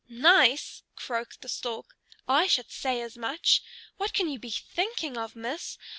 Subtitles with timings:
[0.09, 1.95] "Nice!" croaked the Stork,
[2.27, 3.61] "I should say as much!
[3.97, 5.77] What can you be thinking of, Miss?